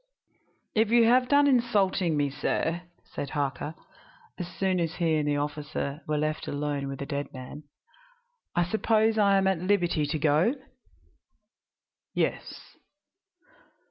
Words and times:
"If 0.73 0.89
you 0.89 1.03
have 1.05 1.29
done 1.29 1.45
insulting 1.47 2.17
me, 2.17 2.31
sir," 2.31 2.81
said 3.05 3.29
Harker, 3.29 3.75
as 4.39 4.47
soon 4.47 4.79
as 4.79 4.95
he 4.95 5.15
and 5.17 5.27
the 5.27 5.37
officer 5.37 6.01
were 6.07 6.17
left 6.17 6.47
alone 6.47 6.87
with 6.87 6.97
the 6.97 7.05
dead 7.05 7.31
man, 7.31 7.65
"I 8.55 8.63
suppose 8.65 9.19
I 9.19 9.37
am 9.37 9.45
at 9.45 9.59
liberty 9.61 10.07
to 10.07 10.17
go?" 10.17 10.55
"Yes." 12.15 12.73